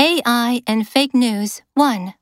[0.00, 2.14] AI and Fake News 1.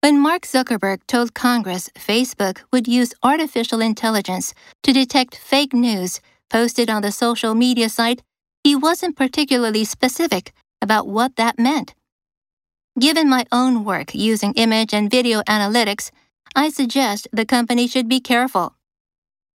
[0.00, 6.18] When Mark Zuckerberg told Congress Facebook would use artificial intelligence to detect fake news
[6.48, 8.22] posted on the social media site,
[8.64, 11.94] he wasn't particularly specific about what that meant.
[12.98, 16.10] Given my own work using image and video analytics,
[16.56, 18.76] I suggest the company should be careful.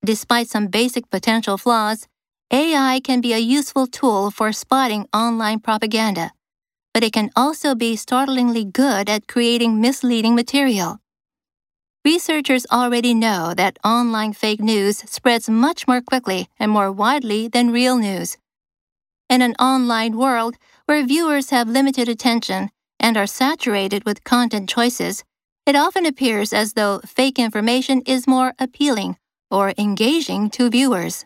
[0.03, 2.09] Despite some basic potential flaws,
[2.51, 6.33] AI can be a useful tool for spotting online propaganda
[6.93, 10.99] but it can also be startlingly good at creating misleading material.
[12.05, 17.71] Researchers already know that online fake news spreads much more quickly and more widely than
[17.71, 18.37] real news.
[19.29, 20.55] In an online world
[20.85, 22.69] where viewers have limited attention
[22.99, 25.23] and are saturated with content choices,
[25.65, 29.17] it often appears as though fake information is more appealing
[29.49, 31.25] or engaging to viewers.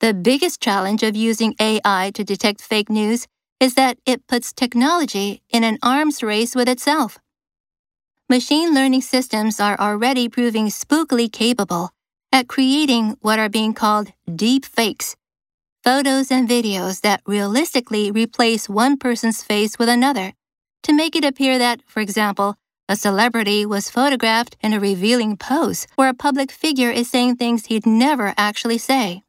[0.00, 3.26] The biggest challenge of using AI to detect fake news
[3.62, 7.18] is that it puts technology in an arms race with itself.
[8.28, 11.90] Machine learning systems are already proving spookily capable
[12.32, 15.14] at creating what are being called deep fakes
[15.84, 20.32] photos and videos that realistically replace one person's face with another
[20.82, 22.56] to make it appear that, for example,
[22.88, 27.66] a celebrity was photographed in a revealing pose where a public figure is saying things
[27.66, 29.22] he'd never actually say.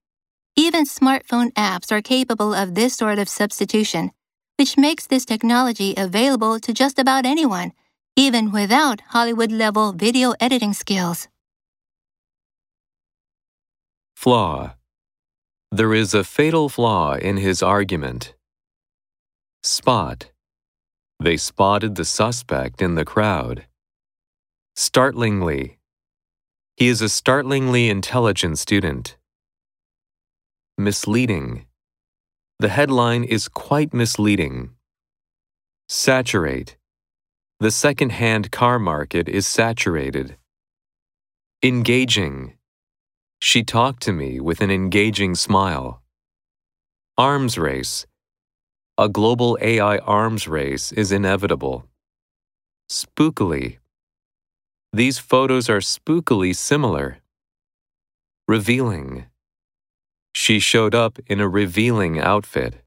[0.56, 4.12] Even smartphone apps are capable of this sort of substitution,
[4.58, 7.73] which makes this technology available to just about anyone,
[8.16, 11.28] even without Hollywood level video editing skills.
[14.16, 14.76] Flaw.
[15.72, 18.36] There is a fatal flaw in his argument.
[19.64, 20.30] Spot.
[21.20, 23.66] They spotted the suspect in the crowd.
[24.76, 25.80] Startlingly.
[26.78, 29.18] He is a startlingly intelligent student.
[30.78, 31.66] Misleading.
[32.59, 34.72] The headline is quite misleading.
[35.90, 36.78] Saturate.
[37.59, 40.38] The second-hand car market is saturated.
[41.64, 42.58] Engaging.
[43.42, 46.02] She talked to me with an engaging smile.
[47.18, 48.06] Arms race.
[48.97, 51.86] A global AI arms race is inevitable.
[52.90, 53.80] Spookily.
[54.94, 57.19] These photos are spookily similar.
[58.47, 59.25] Revealing.
[60.44, 62.82] She showed up in a revealing outfit.